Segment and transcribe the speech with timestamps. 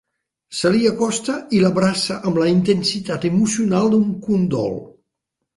[0.59, 4.79] Se li acosta i l'abraça amb la intensitat emocional d'un condol.